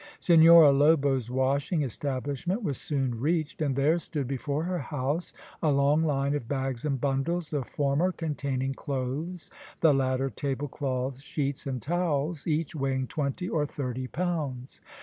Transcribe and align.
Senhora 0.19 0.71
Lobo's 0.71 1.29
washing 1.29 1.83
establishment 1.83 2.63
was 2.63 2.79
soon 2.79 3.19
reached, 3.19 3.61
and 3.61 3.75
there 3.75 3.99
stood 3.99 4.27
before 4.27 4.63
her 4.63 4.79
house 4.79 5.31
a 5.61 5.69
long 5.71 6.01
line 6.03 6.33
of 6.33 6.47
bags 6.47 6.83
and 6.85 6.99
bundles, 6.99 7.51
the 7.51 7.63
former 7.63 8.11
containing 8.11 8.73
clothes, 8.73 9.51
the 9.81 9.93
latter 9.93 10.31
tablecloths, 10.31 11.21
sheets, 11.21 11.67
and 11.67 11.83
towels, 11.83 12.47
each 12.47 12.73
weighing 12.73 13.05
twenty 13.05 13.47
or 13.47 13.67
thirty 13.67 14.07
pounds. 14.07 14.81